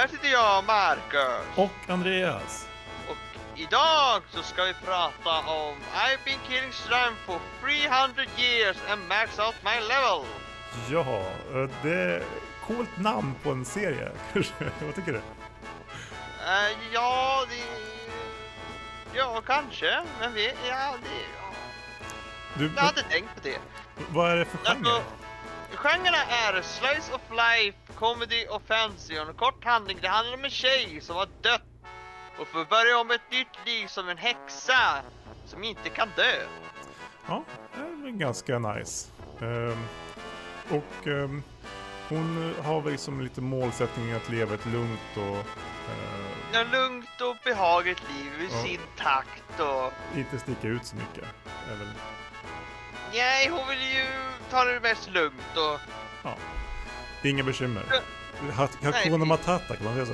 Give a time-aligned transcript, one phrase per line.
[0.00, 1.46] Här sitter jag, Marcus.
[1.56, 2.68] Och Andreas.
[3.08, 3.16] Och
[3.56, 9.38] idag så ska vi prata om I've been killing slime for 300 years and max
[9.38, 10.26] out my level.
[10.90, 11.20] Ja,
[11.60, 12.22] eh, det är
[12.66, 14.54] coolt namn på en serie kanske.
[14.84, 15.18] Vad tycker du?
[15.18, 17.74] Uh, ja, det...
[19.18, 20.02] Ja, kanske.
[20.20, 20.46] Men vi...
[20.46, 21.08] Ja, det...
[21.40, 21.54] Ja.
[22.54, 23.58] Du, Jag hade tänkt på det.
[24.08, 24.90] vad är det för genre?
[24.90, 25.02] Alltså,
[25.74, 29.18] genrerna är Slice of Life, Comedy och Fantasy.
[29.18, 31.62] Och en kort handling, det handlar om en tjej som har dött
[32.38, 35.02] och får börja om ett nytt liv som en häxa
[35.46, 36.42] som inte kan dö.
[37.28, 39.08] Ja, det är ganska nice.
[39.40, 39.86] Ehm,
[40.70, 41.42] och ehm,
[42.08, 47.36] hon har väl som lite målsättning att leva ett lugnt och eh, Ett lugnt och
[47.44, 48.62] behagligt liv i Ja.
[48.62, 49.92] sin takt och...
[50.18, 51.24] inte sticka ut så mycket.
[51.68, 51.88] Väl,
[53.12, 54.06] Nej, hon vill ju
[54.50, 55.80] ta det mest lugnt och...
[56.22, 56.36] ja.
[57.22, 57.82] Inga bekymmer.
[57.90, 58.00] Ja.
[58.52, 60.12] Hat- Nej, Hakuna Matata, kan man säga så?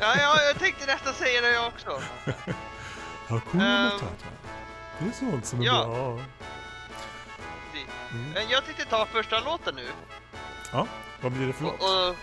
[0.00, 2.00] Ja, ja, jag tänkte nästan säga det jag också.
[3.28, 4.06] Hakuna Ehm, Matata.
[4.98, 5.84] Det är sånt som är ja.
[5.86, 6.10] bra.
[8.12, 8.30] Mm.
[8.34, 9.88] Men Jag tänkte ta första låten nu.
[10.72, 10.86] Ja,
[11.20, 12.16] vad blir det för Och, låt?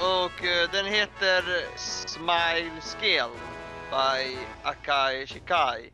[0.00, 1.44] och, och eh, den heter
[1.76, 3.32] Smile Scale
[3.90, 5.90] by Akai Shikai.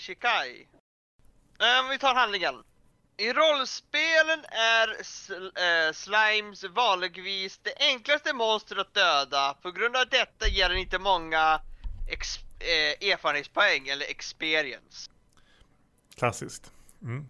[0.00, 0.68] Shikai.
[1.60, 2.64] Eh, vi tar handlingen.
[3.16, 9.54] I rollspelen är sl- eh, slimes vanligtvis det enklaste monster att döda.
[9.62, 11.60] På grund av detta ger den inte många
[12.60, 15.10] eh, erfarenhetspoäng eller experience.
[16.16, 16.72] Klassiskt.
[17.02, 17.28] Mm.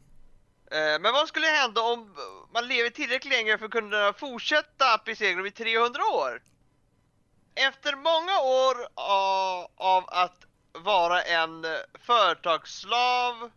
[0.71, 2.17] Eh, Men vad skulle hända om
[2.55, 6.43] man lever tillräckligt länge för att kunna fortsätta att besegra dem i 300 år?
[7.55, 11.67] Efter många år av, av att vara en
[12.01, 13.51] företagsslav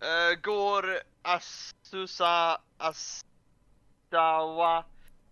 [0.00, 2.60] eh, går Asusa
[4.10, 4.84] Astawa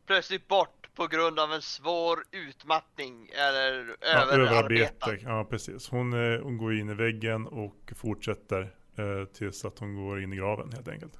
[0.07, 5.19] plötsligt bort på grund av en svår utmattning eller Ja, överarbete.
[5.23, 5.89] Ja, precis.
[5.89, 8.61] Hon, eh, hon går in i väggen och fortsätter
[8.99, 11.13] eh, tills att hon går in i graven helt enkelt.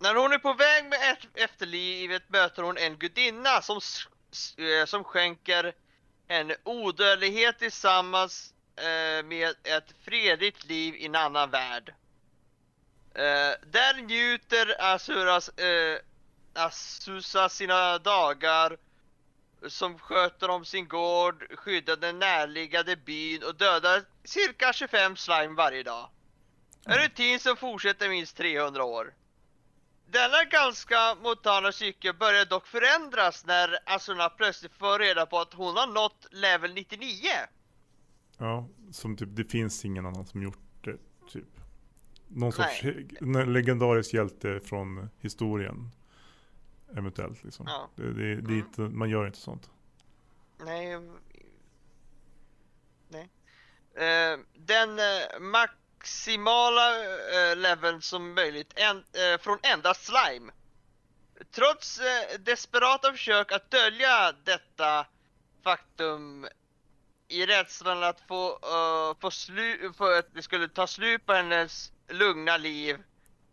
[0.00, 3.80] När hon är på väg med ett- efterlivet möter hon en gudinna som,
[4.58, 5.72] eh, som skänker
[6.28, 8.54] henne odödlighet tillsammans
[9.24, 11.94] med ett fredligt liv i en annan värld.
[13.14, 15.98] Eh, där njuter Asuras, eh,
[16.54, 18.76] Asusa sina dagar
[19.68, 25.82] som sköter om sin gård, skyddar den närliggande byn och dödar cirka 25 slime varje
[25.82, 26.10] dag.
[26.84, 29.14] En rutin som fortsätter minst 300 år.
[30.06, 35.76] Denna ganska mottagna cykel börjar dock förändras när Asuna plötsligt får reda på att hon
[35.76, 37.28] har nått level 99.
[38.38, 40.96] Ja, som typ, det finns ingen annan som gjort det,
[41.32, 41.48] typ.
[42.28, 42.82] Någon sorts
[43.46, 45.90] legendarisk hjälte från historien.
[46.96, 47.66] Eventuellt liksom.
[47.68, 47.90] Ja.
[47.96, 48.58] Det, det, det Mm.
[48.58, 49.70] inte, man gör inte sånt.
[50.64, 51.00] Nej.
[53.08, 53.28] Nej.
[53.94, 60.52] Eh, den eh, maximala eh, leveln som möjligt en, eh, från endast slime.
[61.50, 62.00] Trots
[62.38, 65.06] desperata försök att dölja detta
[65.62, 66.46] faktum
[67.28, 71.92] i rädslan att få, eh, få slu- för att det skulle ta slut på hennes
[72.08, 72.98] lugna liv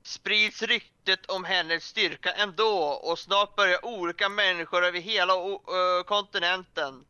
[0.04, 7.06] sprids ryktet om hennes styrka ändå och snart börjar olika människor över hela ö, kontinenten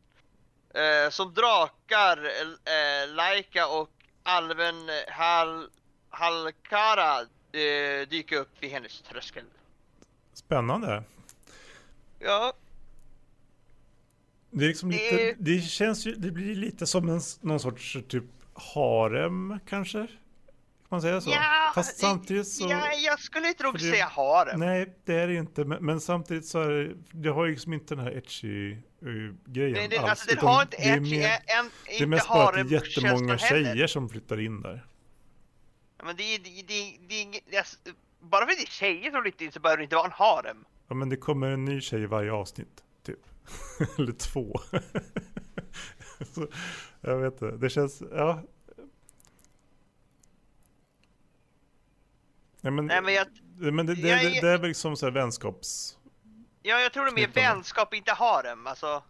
[0.74, 2.24] eh, som drakar,
[2.64, 3.90] eh, Laika och
[4.22, 5.70] alven Hal
[6.10, 7.24] Halkara
[8.08, 9.44] dyka upp vid hennes tröskel.
[10.32, 11.02] Spännande.
[12.18, 12.52] Ja,
[14.58, 17.96] Det liksom Det lite, är- det känns ju, det blir lite som en, någon sorts
[18.08, 18.24] typ
[18.74, 19.98] harem kanske?
[19.98, 20.08] Kan
[20.88, 21.30] man säga så?
[21.30, 22.68] ja, Fast samtidigt så...
[22.70, 24.60] ja, jag skulle inte nog det- säga harem.
[24.60, 25.64] Nej, det är det inte.
[25.64, 29.34] Men, men samtidigt så är det, det har ju liksom inte den här etchy uh,
[29.46, 30.10] grejen Nej, det, alls.
[30.10, 32.76] alltså utan har inte det är mer- en, Det är inte mest bara att det
[32.76, 33.64] är jättemånga heller.
[33.74, 34.86] tjejer som flyttar in där.
[35.98, 36.62] Ja, Men det, är- det, det,
[37.08, 37.64] det, det, är-
[38.20, 40.12] bara för att det är tjejer som flyttar in så behöver det inte vara en
[40.12, 40.64] harem.
[40.88, 42.82] Ja men det kommer en ny tjej i varje avsnitt.
[43.98, 44.60] Eller två.
[46.34, 46.46] så,
[47.00, 48.42] jag vet inte, det känns, ja.
[52.60, 53.26] Nej, men, Nej men jag,
[53.74, 55.98] men det, det, jag- det, det är väl liksom så här vänskaps...
[56.62, 58.66] ja, jag tror det är mer vänskap, inte harem.
[58.66, 59.02] Alltså.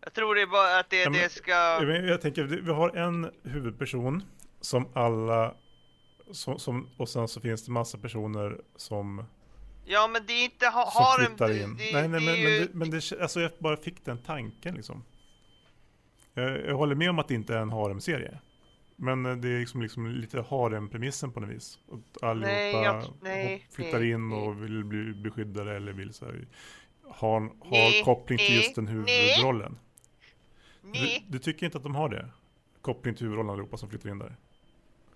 [0.00, 1.52] Jag tror det är bara att det, Ja, men- det ska...
[1.84, 4.22] Jag tänker, vi har en huvudperson
[4.60, 5.54] som alla...
[6.32, 9.24] Som, som, och sen så finns det massa personer som,
[9.84, 11.26] Ja men det är inte ha, som harem.
[11.26, 11.76] flyttar det- in.
[11.76, 14.18] Det, nej, nej, det men, ju- men, det, men det, alltså jag bara fick den
[14.18, 15.04] tanken liksom.
[16.34, 18.38] Jag, jag håller med om att det inte är en haremserie.
[18.96, 21.78] Men det är liksom, liksom lite harem-premissen på något vis.
[21.86, 26.24] Och allihopa Nej, jag- nej, flyttar nej, in och vill bli beskyddade eller vill så
[26.24, 26.46] här,
[27.02, 29.78] ha, ha koppling till just den huvudrollen.
[30.82, 32.30] Du, du tycker inte att de har det?
[32.80, 34.36] Koppling till huvudrollen allihopa som flyttar in där?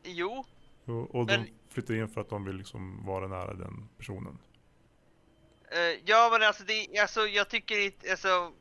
[0.04, 0.44] jo.
[0.85, 4.38] Och, och Men- de flyttar in för att de vill liksom vara nära den personen.
[5.71, 8.52] Eh, ja men alltså, det, alltså jag tycker inte, alltså.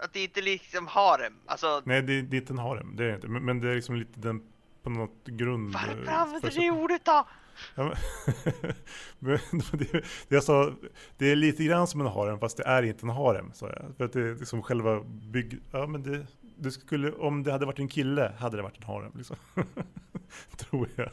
[0.00, 1.34] Att det inte liksom harem.
[1.46, 1.82] Alltså.
[1.84, 3.28] Nej, det, det är inte en harem, det är det inte.
[3.28, 4.42] Men, men det är liksom lite den
[4.82, 5.72] på något grund...
[5.72, 6.72] Varför eh, använder du förutsättning.
[6.72, 7.26] ordet då?
[7.74, 7.94] Ja,
[9.18, 9.38] men,
[9.72, 10.72] det, det, sa,
[11.16, 13.96] det är lite grann som en harem fast det är inte en harem sa jag.
[13.96, 15.60] För att det är liksom själva bygg...
[15.72, 16.26] Ja men det,
[16.56, 19.36] det skulle, om det hade varit en kille hade det varit en harem liksom.
[20.56, 21.10] Tror jag.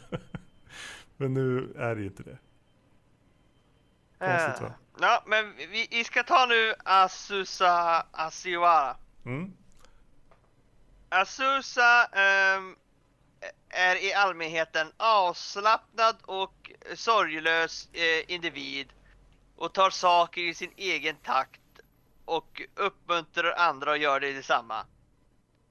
[1.17, 2.37] Men nu är det inte det.
[4.19, 4.67] Konstigt, va?
[4.67, 8.97] Eh, Ja men vi, vi ska ta nu Asusa Asiwara.
[9.25, 9.53] Mm.
[11.09, 12.75] Asusa ehm,
[13.69, 18.93] är i allmänhet en avslappnad och sorglös eh, individ
[19.55, 21.61] och tar saker i sin egen takt
[22.25, 24.85] och uppmuntrar andra att göra det detsamma.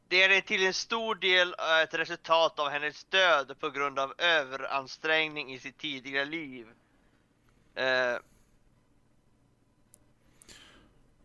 [0.08, 4.14] Det är till en stor del eh, ett resultat av hennes död på grund av
[4.18, 6.66] överansträngning i sitt tidigare liv.
[7.74, 8.16] Eh,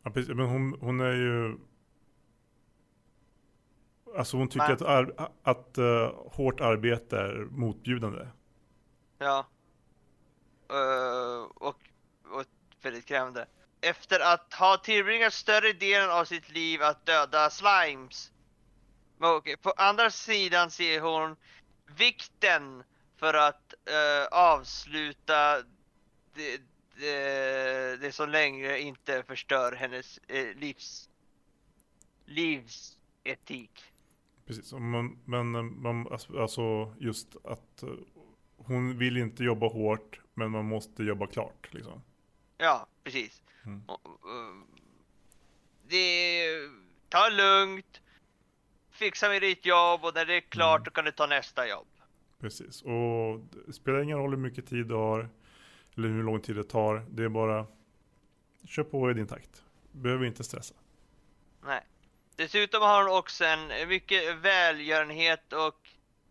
[0.03, 0.35] Ja, precis.
[0.35, 1.57] Men hon, hon är ju...
[4.17, 8.27] Alltså hon tycker Men- att, ar- att eh, hårt arbete är motbjudande.
[9.17, 9.47] Ja.
[10.69, 11.77] Eh, och,
[12.31, 12.45] och
[12.81, 13.47] väldigt krävande.
[13.81, 18.31] Efter att ha tillbringat större delen av sitt liv att döda slimes.
[19.17, 21.35] Men okej, på andra sidan ser hon
[21.97, 22.83] vikten
[23.17, 25.57] för att eh, avsluta
[26.99, 31.09] det, det, som längre inte förstör hennes eh, livs
[32.25, 33.83] livsetik.
[34.45, 37.89] Precis, man, men eh, man, alltså- just att eh,
[38.57, 41.73] hon vill inte jobba hårt, men man måste jobba klart.
[41.73, 42.01] Liksom.
[42.57, 43.41] Ja, precis.
[43.65, 43.81] Mm.
[45.87, 46.45] Det
[47.09, 48.01] ta lugnt,
[48.91, 50.83] fixa med ditt jobb och när det är klart Mm.
[50.85, 51.87] då kan du ta nästa jobb.
[52.39, 55.29] Precis, och det spelar ingen roll hur mycket tid du har,
[55.99, 57.05] eller hur lång tid det tar.
[57.09, 57.67] Det är bara,
[58.65, 59.63] kör på i din takt.
[59.91, 60.75] Behöver inte stressa.
[61.63, 61.81] Nej.
[62.35, 65.89] Dessutom har hon också en mycket välgörenhet och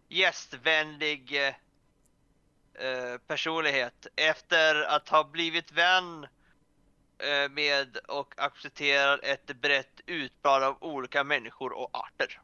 [0.08, 1.54] gästvänlig eh,
[2.86, 4.06] eh, personlighet.
[4.16, 6.26] Efter att ha blivit vän
[7.18, 12.40] eh, med och accepterat ett brett utbud av olika människor och arter.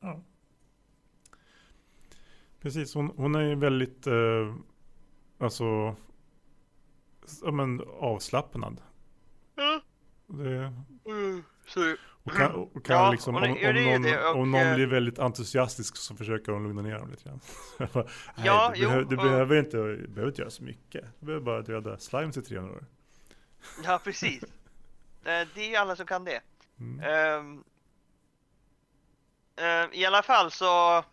[0.00, 0.20] Ja.
[2.60, 4.54] Precis, hon, hon är väldigt, eh,
[5.38, 5.96] alltså,
[7.42, 8.80] ja, men avslappnad.
[9.56, 9.80] Mm.
[10.26, 10.72] Det,
[11.66, 14.04] Så, och kan, och kan Ja, liksom, om, om, ja, någon,
[14.34, 17.40] och, om någon eh, blir väldigt entusiastisk så försöker hon lugna ner dem lite grann.
[17.92, 18.04] Bara,
[18.36, 21.04] Nej, Ja, du, jo, behöver, du och- behöver, inte, du behöver inte göra så mycket.
[21.20, 22.84] Du behöver bara döda slimes i 300 år.
[23.84, 24.44] Ja, precis.
[25.26, 26.40] Eh, Det är ju alla som kan det.
[26.78, 27.00] Mm.
[27.00, 27.64] Ehm,
[29.56, 31.04] ehm, I alla fall så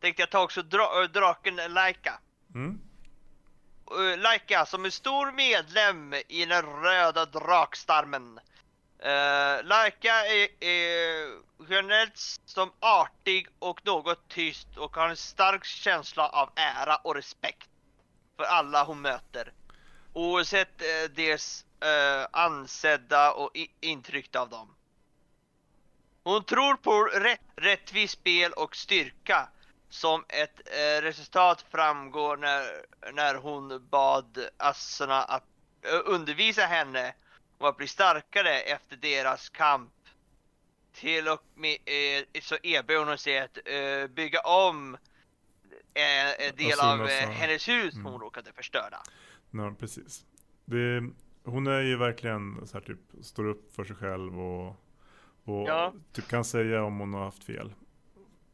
[0.00, 2.20] tänkte jag ta också dra- äh, draken Laika.
[2.54, 2.80] Mm.
[3.92, 8.40] Uh, Laika som är stor medlem i den röda drakstammen.
[9.04, 11.28] Uh, eh, Laika är, är
[11.68, 17.68] generellt som artig och något tyst och har en stark känsla av ära och respekt
[18.36, 19.52] för alla hon möter.
[20.12, 24.74] Oavsett eh, uh, deras uh, ansedda och i- intryckta av dem.
[26.24, 29.48] Hon tror på rätt, rättvis spel och styrka
[29.90, 32.62] som ett eh, resultat framgår när,
[33.12, 35.44] när hon bad assorna att
[35.82, 37.14] eh, undervisa henne
[37.58, 39.92] om att bli starkare efter deras kamp.
[40.92, 44.94] Till och med eh, så erbjöd hon sig att eh, bygga om
[45.94, 48.06] eh, en del av eh, hennes hus mm.
[48.06, 48.98] hon råkade förstöra.
[49.50, 50.24] Ja, precis.
[50.64, 51.10] Det,
[51.44, 54.68] hon är ju verkligen så här typ, står upp för sig själv och,
[55.44, 55.92] och Ja.
[56.12, 57.72] typ kan säga om hon har haft fel.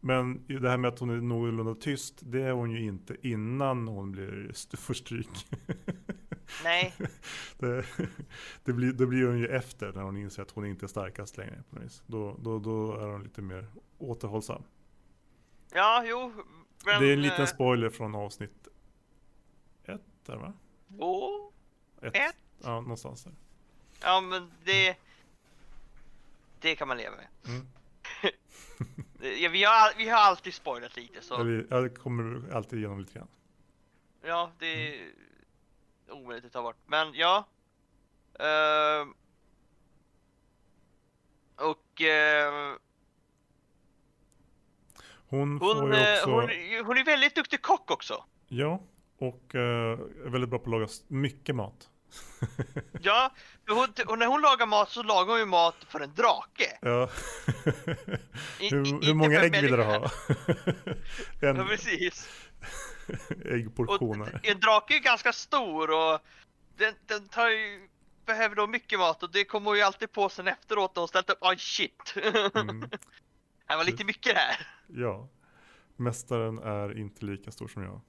[0.07, 3.89] Men det här med att hon är någorlunda tyst, det är hon ju inte innan
[3.89, 5.29] hon blir får stryk.
[6.65, 6.95] Nej,
[7.59, 7.85] det,
[8.65, 11.37] det, blir, det blir hon ju efter när hon inser att hon inte är starkast
[11.37, 11.63] längre.
[11.71, 12.03] På något vis.
[12.07, 13.67] Då, då, då är hon lite mer
[13.99, 14.63] återhållsam.
[15.75, 16.33] ja, jo.
[16.85, 18.69] Men, det är en liten eh, spoiler från avsnitt
[19.85, 20.53] ett, där va?
[20.89, 21.53] två,
[22.03, 22.37] ett.
[22.63, 23.35] Ja, någonstans där.
[24.03, 24.97] Ja, men det...
[26.61, 27.55] Det kan man leva med.
[27.55, 27.67] Mm.
[29.41, 31.35] Ja, vi, har, vi har alltid spoilat lite så...
[31.35, 33.29] Ja, vi- Ja, det kommer alltid igenom lite grann.
[34.23, 34.67] Ja, det
[35.01, 35.11] är
[36.11, 36.77] omöjligt att ta bort.
[36.87, 37.45] Men ja.
[38.39, 39.15] Ehm.
[41.57, 42.79] och ehm,
[45.29, 46.43] Hon, får hon, ju eh, också, hon,
[46.87, 48.25] hon är väldigt duktig kock också.
[48.49, 48.81] ja,
[49.19, 51.91] och eh, är väldigt bra på att laga mycket mat.
[53.03, 53.33] Ja,
[53.69, 56.79] hon, och när hon lagar mat så lagar hon ju mat för en drake.
[56.83, 57.11] Ja.
[58.61, 60.11] I- hur, hur många ägg vill du ha?
[61.41, 62.29] Ja, en precis.
[63.09, 64.41] Och äggportioner.
[64.43, 66.21] en drake är ganska stor och
[66.77, 67.89] den, den tar ju,
[68.27, 71.09] behöver då mycket mat och det kommer hon ju alltid på sen efteråt när hon
[71.09, 71.39] ställt upp.
[71.41, 72.15] Oj shit!
[72.55, 72.81] Mm,
[73.69, 74.67] det var lite mycket det här.
[74.87, 75.29] ja.
[75.99, 78.01] Mästaren är inte lika stor som jag.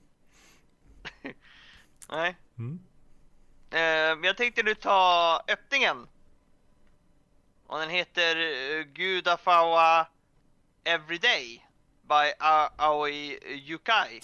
[2.10, 2.38] Nej.
[2.58, 2.80] Mm.
[3.71, 6.07] Eh, men jag tänkte nu ta öppningen.
[7.67, 10.07] Och den heter uh, Gudafawa
[10.85, 11.65] Everyday
[12.09, 14.21] by A- Aoi Yukai.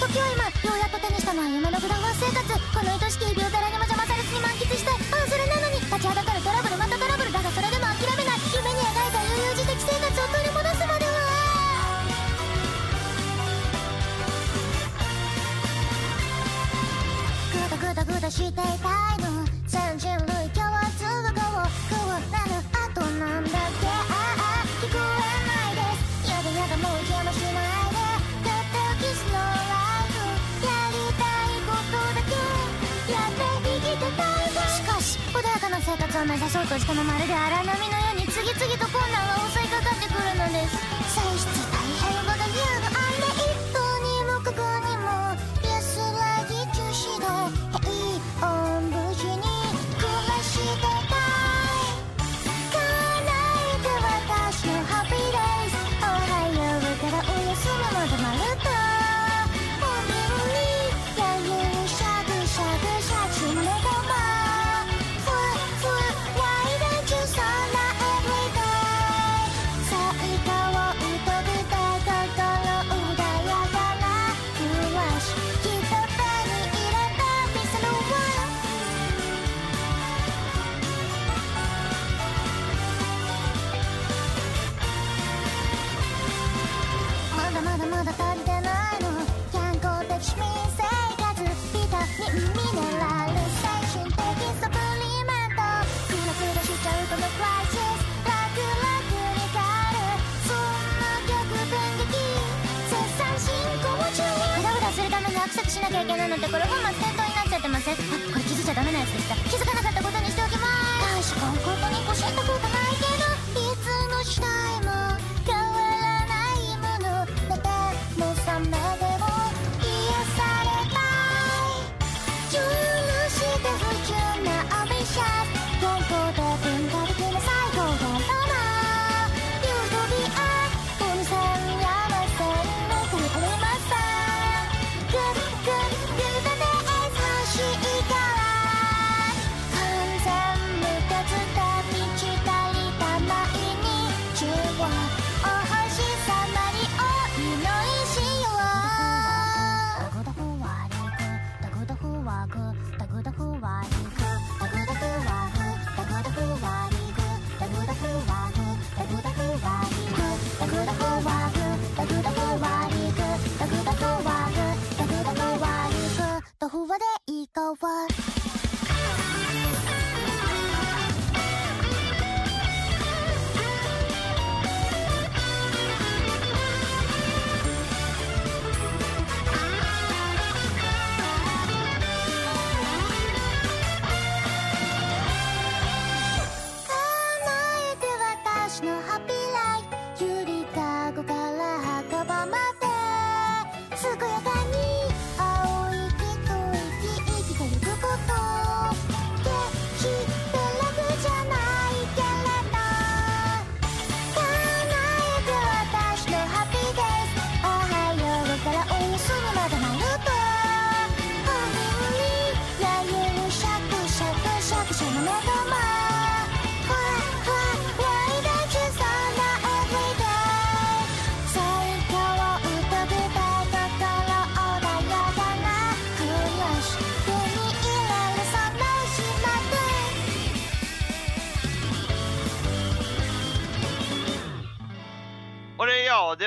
[0.00, 2.46] 時は今ようやっと手にしたのは夢のフラワー生活
[2.78, 7.01] この愛しき日々を誰にも邪魔されずに満喫したいああそれなのに立ちはだかるトラブルまた
[18.33, 18.65] していたい
[19.21, 20.65] の三人類共
[20.97, 23.85] 通のこうわうなるあとなんだって。
[23.85, 25.85] ああ聞こえないで
[26.25, 26.33] す。
[26.33, 28.01] やだやだもう邪魔しないで。
[28.41, 29.45] たったキスのラ
[30.01, 30.17] イフ。
[30.65, 32.33] やりたいことだけ。
[33.13, 40.81] やって生きてたいしかし穏やかな生活を目指そうとしてもまるで荒波のように次々と困難は襲いかかってくるのです。
[41.13, 41.82] 歳出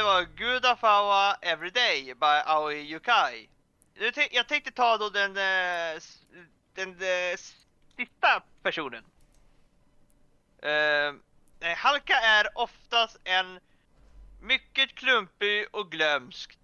[0.06, 3.48] var Gudafawa Everyday by Aoi Yukai.
[4.30, 6.00] Jag tänkte ta då den, eh,
[6.74, 7.38] den, den
[7.96, 9.04] sista personen.
[10.64, 13.60] Uh, Halka är oftast en
[14.40, 16.58] mycket klumpig och glömsk.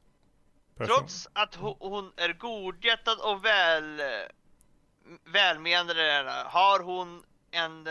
[0.79, 0.97] Person.
[0.97, 4.03] Trots att hon, hon är godhjärtad och väl,
[5.25, 7.87] välmenande har hon en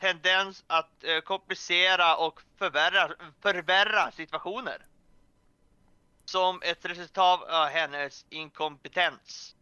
[0.00, 4.78] tendens att eh, komplicera och förvärra, förvärra situationer.
[6.24, 9.56] Som ett resultat av hennes inkompetens,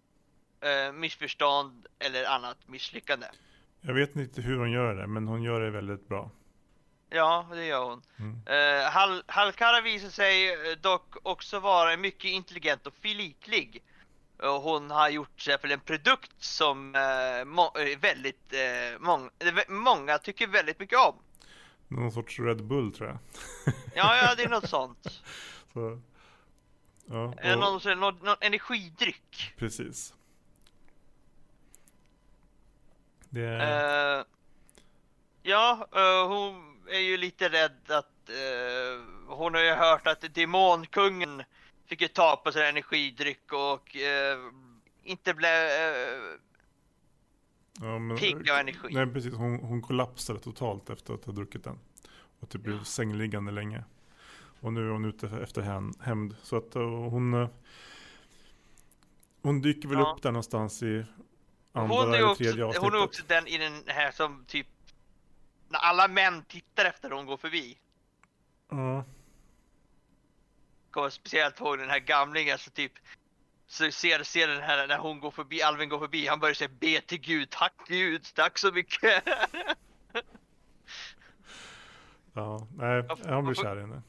[0.61, 3.27] eh, missförstånd eller annat misslyckande.
[3.81, 6.31] Jag vet inte hur hon gör det, men hon gör det väldigt bra.
[7.11, 8.03] Ja, det gör hon.
[8.19, 8.41] Mm.
[8.47, 13.83] Eh, Hal Halkara visar sig eh, dock också vara mycket intelligent och förliklig
[14.39, 19.31] hon har gjort till exempel en produkt som eh, eh väldigt, eh, mång
[19.69, 21.15] många tycker väldigt mycket om.
[21.89, 23.19] Någon sorts Red Bull tror jag.
[23.95, 25.23] ja, ja, det är något sånt.
[25.73, 26.01] Så,
[27.07, 27.59] ja, och...
[27.59, 29.55] någon, någon, någon energidryck.
[29.57, 30.15] Precis.
[33.35, 33.63] Det...
[33.63, 34.25] Eh,
[35.43, 41.43] ja, eh, hon är ju lite rädd att eh, hon har ju hört att demonkungen
[41.87, 44.39] fick ju ta på sig energidryck och eh,
[45.03, 46.39] inte blev eh,
[47.81, 48.89] ja, men, pigg av energi.
[48.91, 51.79] Nej precis, hon, hon kollapsade totalt efter att ha druckit den.
[52.41, 53.85] Och typ blev sängliggande länge.
[54.61, 55.63] Och nu är hon ute efter
[56.01, 56.37] hämnd.
[56.43, 57.35] Så att eh, hon...
[57.35, 57.49] Eh,
[59.43, 60.13] hon dyker väl ja.
[60.13, 61.05] upp där någonstans i
[61.73, 62.83] andra hon är eller tredje också, avsnittet.
[62.83, 64.67] Hon är också den i den här som typ...
[65.69, 67.79] När alla män tittar efter hon går förbi.
[68.71, 69.05] Ja.
[70.95, 72.93] Kommer speciellt ihåg den här gamlingen så typ
[73.67, 76.71] så ser, ser den här när hon går förbi, Alvin går förbi, han börjar säga
[76.81, 79.25] be till Gud, tack Gud, tack så mycket.
[82.37, 84.03] Ja, nej, han blir kär i henne.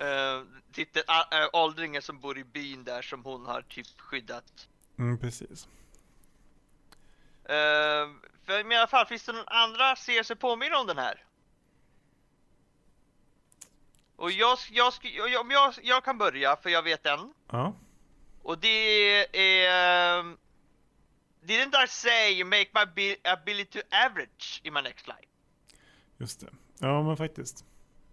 [0.40, 4.68] uh, tittar uh, åldringen som bor i byn där som hon har typ skyddat.
[4.98, 5.68] Mm, precis.
[7.42, 11.25] Uh, för i alla fall, finns det någon andra serier som påminner om den här?
[14.16, 17.34] Och jag, jag, jag, jag, jag, kan börja för jag vet en.
[17.50, 17.74] Ja,
[18.42, 18.68] Och det
[19.36, 20.18] är...
[20.18, 20.38] Um,
[21.42, 25.28] didn't I say you make my abi- ability to average in my next life?
[26.18, 26.46] just det.
[26.78, 27.64] Ja, men faktiskt.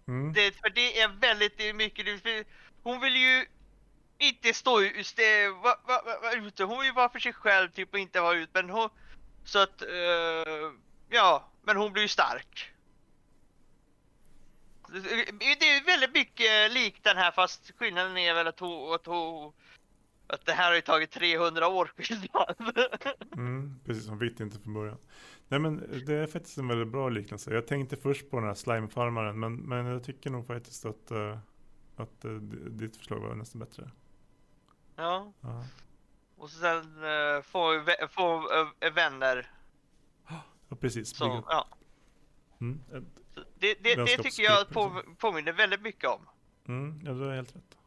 [0.08, 0.32] Mm.
[0.32, 2.06] Det, för det är väldigt mycket...
[2.82, 3.46] Hon vill ju
[4.18, 6.64] inte stå ut, det, va, va, va, ute.
[6.64, 8.50] Hon vill ju vara för sig själv typ och inte vara ut.
[8.52, 8.90] Men hon...
[9.44, 9.82] Så att...
[9.82, 10.72] eh,
[11.08, 12.73] ja, men hon blir ju stark.
[15.00, 18.94] Det är väldigt mycket likt den här fast skillnaden är väl att hon...
[18.94, 19.52] Att, hon,
[20.26, 22.54] att det här har ju tagit 300 år skillnad.
[23.32, 24.98] Mm, precis som vitt inte från början.
[25.48, 27.54] Nej men det är faktiskt en väldigt bra liknelse.
[27.54, 31.38] Jag tänkte först på den här slimefarmaren men, men jag tycker nog faktiskt att, eh,
[31.96, 32.30] att eh,
[32.70, 33.90] ditt förslag var nästan bättre.
[34.96, 35.32] ja.
[35.40, 35.64] Ja,
[36.36, 39.50] Och sen uh, få, vä- få eh, vänner
[40.68, 41.12] ja precis.
[41.20, 41.44] upp.
[41.48, 41.68] Ja.
[42.60, 43.23] Mm, eh, Så
[43.64, 46.28] Det, det, det tycker jag på, påminner väldigt mycket om.
[46.68, 47.78] mm, ja, du har helt rätt.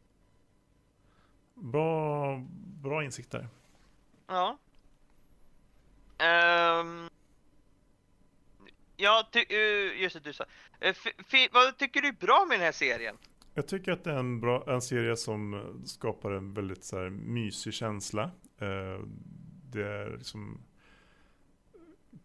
[1.54, 2.38] Bra,
[2.84, 3.48] bra insikt där.
[4.28, 4.58] Ja.
[6.20, 7.10] Um,
[8.96, 10.46] ja, ty, uh, just det, du sa.
[10.86, 10.94] Uh,
[11.52, 13.18] vad tycker du är bra med den här serien?
[13.54, 17.10] Jag tycker att det är en, bra, en serie som skapar en väldigt så här,
[17.10, 18.24] mysig känsla.
[18.58, 19.02] Eh,
[19.72, 20.62] det är liksom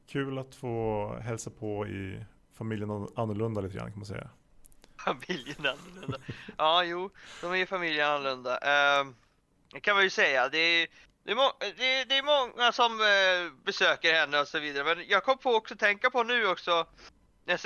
[0.07, 2.25] kul att få hälsa på i
[2.63, 4.31] familjen An- annorlunda lite grann kan man säga.
[5.05, 6.19] Familjen annorlunda.
[6.59, 8.53] ja, jo, de är familjen annorlunda.
[9.01, 9.17] Um,
[9.73, 10.49] det kan man ju säga.
[10.49, 10.89] Det är,
[11.25, 14.85] det är, må- det, det är många som eh, besöker henne och så vidare.
[14.95, 16.87] Men jag kom på också tänka på nu också.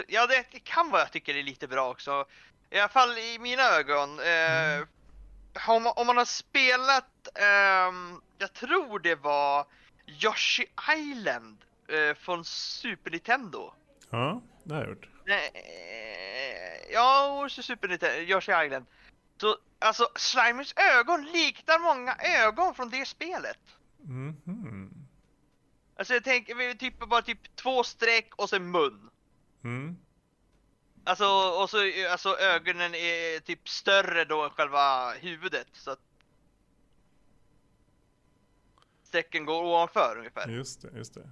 [0.09, 2.25] Ja, det, kan vara jag tycker det är lite bra också.
[2.71, 4.21] I alla fall i mina ögon.
[4.21, 4.87] Eh,
[5.69, 9.67] om, man, om man har spelat, ehm, jag tror det var
[10.07, 10.67] Yoshi
[10.99, 13.73] Island eh, från Super Nintendo.
[14.11, 15.09] Ja, det har jag gjort.
[15.27, 18.87] Nej, eh, ja, och så Super Nintendo, Yoshi Island.
[19.41, 23.59] Så, alltså, Slimers ögon liknar många ögon från det spelet.
[23.99, 24.91] Mhm.
[25.99, 29.11] Alltså jag tänker, vi typ bara typ två streck och sen mun.
[29.65, 29.97] Mm.
[31.05, 31.27] Alltså,
[31.63, 31.77] och så,
[32.11, 36.01] alltså ögonen är typ större då än själva huvudet, så att
[39.03, 40.49] strecken går ovanför ungefär.
[40.49, 41.31] Just det, just det.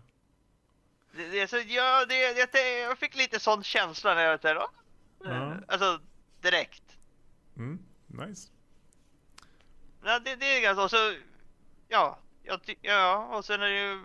[1.16, 4.70] Det, det, så ja, det, det, jag fick lite sån känsla när jag tänkte, ja.
[5.24, 5.56] Ja.
[5.68, 6.00] Alltså,
[6.40, 6.98] direkt.
[7.56, 7.78] Mm.
[8.06, 8.50] Nice.
[10.04, 11.14] Ja, det, det är ganska så.
[11.88, 14.02] ja, jag ja, och sen är det ju...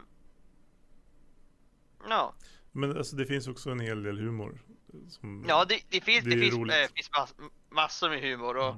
[2.10, 2.34] Ja,
[2.72, 4.62] Men alltså det finns också en hel del humor.
[5.10, 7.36] Som, ja det, det finns, Det det finns, äh, finns mass,
[7.70, 8.76] massor med humor och...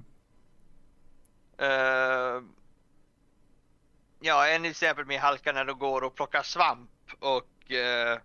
[1.58, 2.38] Mm.
[2.38, 2.44] eh,
[4.20, 6.90] ja, en exempel med Halka när de går och plockar svamp
[7.20, 8.20] och uh,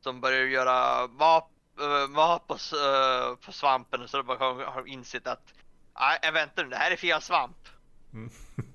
[0.00, 4.86] som börjar göra mat, uh, mat på, eh, på svampen så de bara har, har
[4.86, 5.54] insett att
[6.00, 7.56] nej, vänta nu, det här är fel svamp.
[8.12, 8.30] Mm.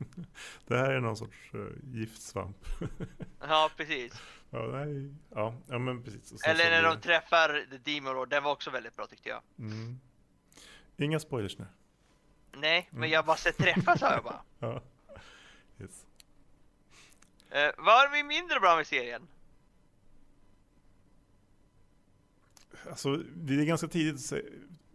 [0.67, 2.57] det här är någon sorts uh, giftsvamp.
[3.47, 4.21] Ja, precis.
[4.49, 5.13] ja, nej.
[5.35, 6.29] Ja, ja, men precis.
[6.29, 8.95] Sen Eller så när blir de det- träffar The Demon Lord, den var också väldigt
[8.95, 9.41] bra tyckte jag.
[9.59, 9.99] mm.
[10.97, 11.65] Inga spoilers nu.
[12.55, 13.09] Nej, men Mm.
[13.11, 14.41] jag bara sett träffas sa jag bara.
[14.59, 14.81] Ja.
[15.79, 16.05] Yes.
[17.55, 19.27] Uh, vad är vi mindre bra med serien?
[22.89, 24.33] Alltså, det är ganska tidigt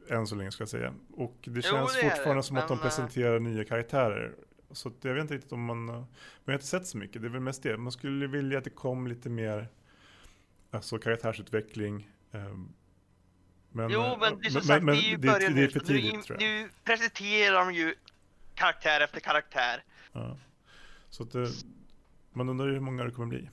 [0.09, 0.95] än så länge ska jag säga.
[1.13, 3.65] Och det Jo, känns det är fortfarande det, som att de men, eh, presenterar nya
[3.65, 4.35] karaktärer.
[4.71, 5.89] Så jag vet inte riktigt om man...
[5.89, 6.05] eh, Men
[6.45, 7.77] jag har inte sett så mycket, det är väl mest det.
[7.77, 9.69] Man skulle vilja att det kom lite mer
[10.71, 12.11] alltså, karaktärsutveckling.
[12.33, 12.69] ehm,
[13.71, 15.69] Men, Jo, eh, men det är som sagt, vi är ju det, det är nu,
[15.71, 16.49] för nu, tidigt in- tror jag.
[16.49, 17.95] nu presenterar de ju
[18.55, 19.83] karaktär efter karaktär.
[20.13, 20.37] Ja.
[21.11, 21.49] Så att det,
[22.33, 23.51] man undrar hur många det kommer bli.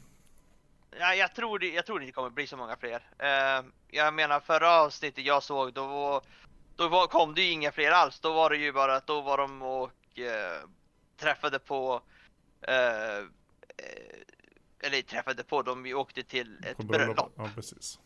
[1.00, 3.04] Ja, jag tror jag tror det kommer bli så många fler.
[3.20, 6.22] Eh, jag menar förra avsnittet jag såg, då, var,
[6.76, 8.20] då var, kom det ju inga fler alls.
[8.20, 10.70] Då var det ju bara att då var de och eh,
[11.18, 12.02] träffade på
[12.62, 13.26] eh,
[14.80, 17.34] eller träffade på, de åkte till ett På bröllop.
[17.38, 18.00] Ja, precis.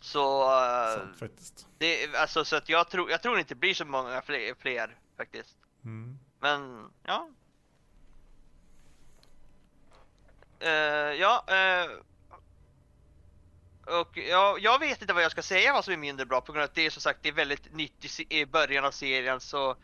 [0.00, 0.50] Så,
[0.96, 1.66] Sant faktiskt.
[1.78, 4.98] det, alltså, så att jag tror, jag tror inte det blir så många fler, fler
[5.16, 5.56] faktiskt.
[5.84, 6.18] Mm.
[6.40, 7.30] Men, ja.
[10.60, 10.70] Eh,
[11.20, 11.90] ja, eh,
[14.00, 16.52] och jag, jag vet inte vad jag ska säga vad som är mindre bra på
[16.52, 19.40] grund av att det är som sagt det är väldigt nytt i, början av serien
[19.40, 19.76] så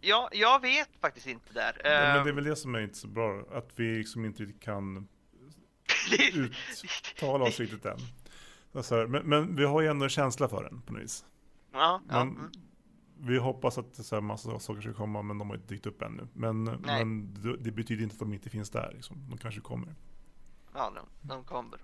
[0.00, 1.80] Ja, jag vet faktiskt inte där.
[1.84, 4.46] Ja, men det är väl det som är inte så bra, att vi liksom inte
[4.60, 5.08] kan
[6.34, 7.98] uttala oss riktigt än.
[9.08, 11.24] Men, men vi har ju ändå en känsla för den på något vis.
[11.72, 12.52] ja, ja, Men mm.
[13.20, 16.02] Vi hoppas att så här, massa saker ska komma, men de har inte dykt upp
[16.02, 16.28] ännu.
[16.32, 18.92] Men, men det, det betyder inte att de inte finns där.
[18.94, 19.26] Liksom.
[19.30, 19.94] De kanske kommer.
[20.74, 21.78] ja de, de kommer.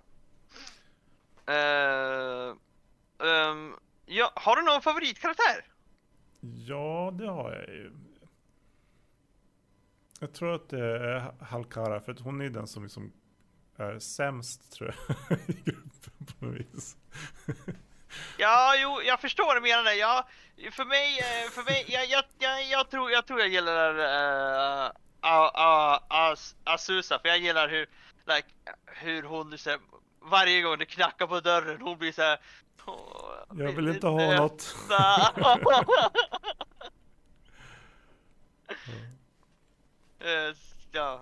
[1.49, 2.57] Uh,
[3.29, 3.73] ehm,
[4.07, 5.67] ja, har du någon favoritkaraktär?
[6.41, 7.93] Ja, det har jag ju.
[10.21, 13.13] Jag tror att det är Halkara, för att hon är den som liksom
[13.77, 14.95] är sämst tror
[15.29, 16.97] jag i gruppen på något vis.
[18.37, 19.93] Ja, jo, jag förstår vad du menar.
[19.93, 20.25] Jag,
[20.73, 24.91] för mig, eh, för mig, jag, jag, jag, jag, tror, jag tror jag gillar uh,
[25.25, 27.87] uh, uh, As, Azusa, för jag gillar hur,
[28.27, 28.49] like,
[28.87, 29.79] hur hon så här,
[30.21, 32.39] varje gång det knackar på dörren, hon blir så här.
[32.87, 34.77] "Åh, Jag vill inte ha något.
[34.91, 35.85] öppna."
[40.25, 40.55] Eh,
[40.93, 41.21] ja.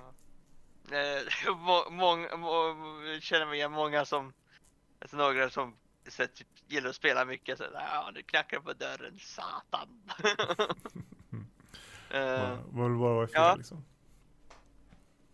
[0.91, 2.75] Eh, må, mång, må,
[3.21, 4.33] känner mig igen många som,
[5.01, 5.77] alltså några som
[6.09, 10.03] så, typ, gillar att spela mycket så ja nu knackar på dörren, satan.
[12.11, 13.55] Eh, Vad vill vara fel ja.
[13.57, 13.85] liksom.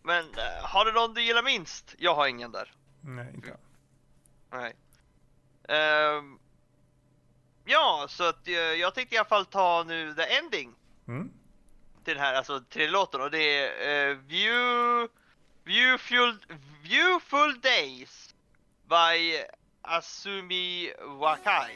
[0.03, 1.95] men eh, har du någon du gillar minst?
[1.97, 2.71] Jag har ingen där.
[3.01, 3.57] Nej, inte jag.
[4.59, 4.75] Nej.
[5.77, 6.39] Ehm,
[7.65, 10.75] ja, så att eh, jag tänkte i alla fall ta nu the ending
[11.07, 11.31] Mm.
[12.03, 15.13] till den här, alltså till låten och det är View,
[15.63, 16.37] Viewful,
[16.83, 18.35] Viewful Days
[18.89, 19.43] by
[19.85, 21.71] Asumi Wakai.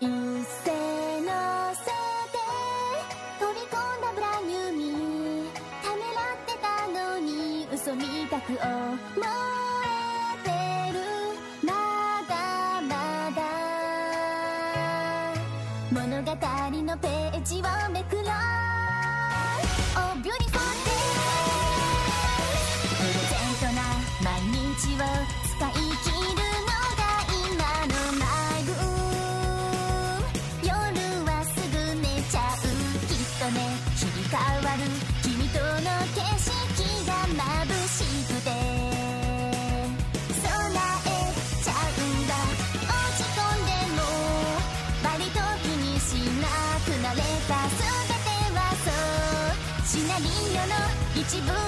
[0.00, 0.70] 一斉
[1.22, 1.30] の
[1.74, 1.84] せ
[2.30, 2.38] で
[3.40, 5.50] 飛び込んだブランニューミー
[5.82, 8.58] ためらってたのに嘘みたく思
[9.84, 9.86] え
[10.44, 10.48] て
[10.92, 10.98] る。
[11.64, 11.72] ま
[12.28, 12.32] だ
[12.82, 12.92] ま
[13.34, 13.40] だ
[15.90, 16.30] 物語
[16.84, 18.24] のページをめくろう。
[19.96, 20.92] Oh beautiful day
[22.98, 23.78] プレゼントな
[24.22, 25.02] 毎日を
[51.36, 51.67] の一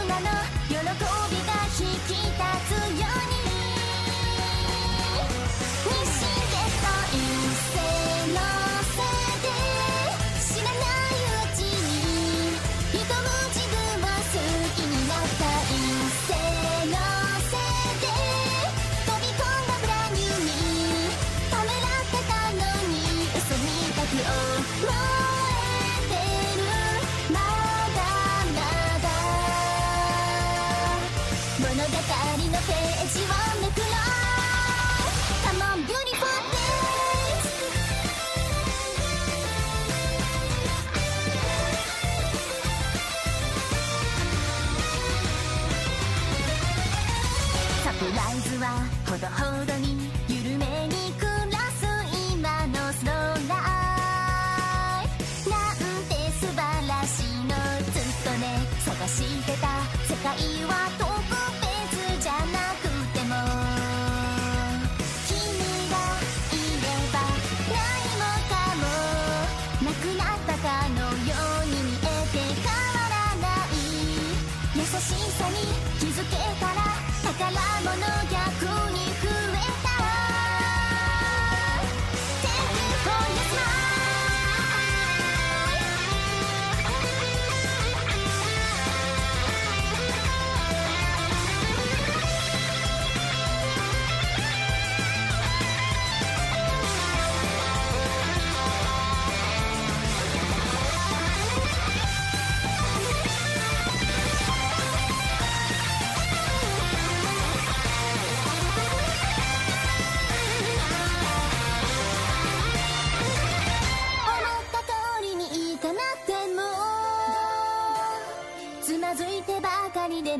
[75.40, 75.56] さに
[75.98, 76.84] 気づけたら
[77.24, 77.48] 宝
[77.80, 77.96] 物
[78.28, 78.99] 逆に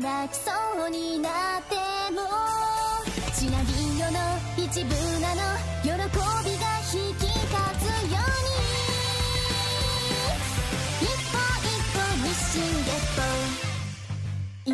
[0.01, 0.49] 砕きそ
[0.87, 1.75] うになって
[2.11, 2.21] も
[3.35, 3.67] シナリ
[4.01, 4.17] オの
[4.57, 4.89] 一部
[5.21, 5.45] なの
[5.83, 7.37] 喜びが引き立
[7.77, 8.49] つように。
[11.01, 13.21] 一歩一歩日進月歩
[14.65, 14.73] 一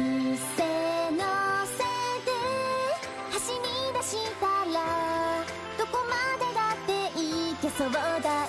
[0.56, 0.64] 斉
[1.12, 1.20] の
[1.76, 2.32] せいで
[3.34, 3.60] 走り
[4.00, 4.80] 出したら
[5.78, 7.22] どこまでだってい
[7.62, 8.47] けそうだ。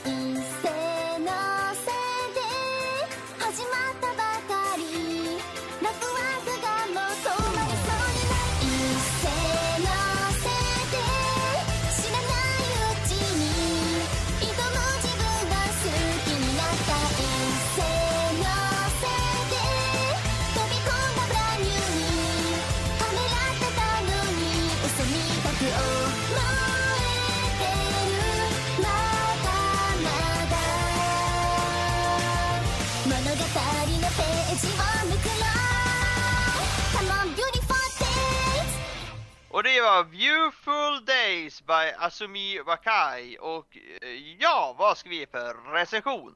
[39.78, 43.36] Det var Viewful Days by Asumi Wakai.
[43.38, 46.34] Och eh, ja, vad ska vi ge för recension?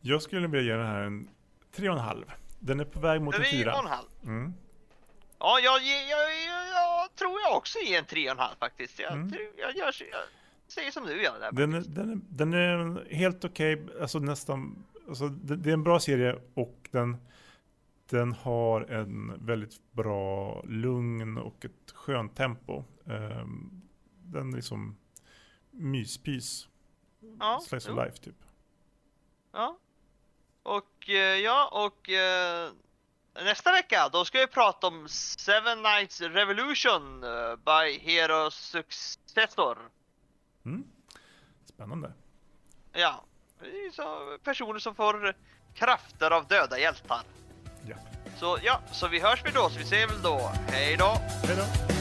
[0.00, 1.28] Jag skulle vilja ge den här en
[1.76, 2.24] 3,5.
[2.58, 3.72] Den är på väg mot en Tre och 4.
[3.78, 4.08] en halv.
[4.24, 4.54] Mm.
[5.38, 6.32] Ja, jag, jag, jag,
[6.74, 8.98] jag tror jag också ger en tre och en halv faktiskt.
[8.98, 9.32] Jag, Mm.
[9.56, 9.94] jag, jag,
[10.68, 11.52] säger som du gör där.
[11.52, 15.84] Den, är, den, är, den är helt okej, alltså nästan, alltså det, det är en
[15.84, 17.16] bra serie och den,
[18.14, 22.84] den har en väldigt bra lugn och ett skönt tempo.
[23.06, 23.82] Ehm,
[24.22, 24.98] den är liksom
[25.70, 26.68] myspys,
[27.40, 28.36] ja, slice jo, of life typ.
[29.52, 29.78] Ja.
[30.62, 32.72] Och eh, ja, och eh,
[33.44, 39.78] nästa vecka då ska vi prata om Seven Nights Revolution eh, by Hero Successor.
[40.64, 40.84] Mm.
[41.64, 42.12] Spännande.
[42.92, 43.24] Ja,
[43.92, 45.34] så personer som får
[45.74, 47.22] krafter av döda hjältar.
[47.88, 47.96] Ja.
[48.36, 50.50] Så ja, så vi hörs vi då, så vi ses väl då.
[50.68, 51.20] Hej då!
[51.42, 51.93] Hej då!